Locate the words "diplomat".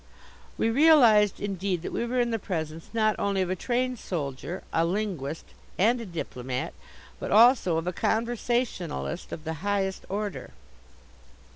6.07-6.73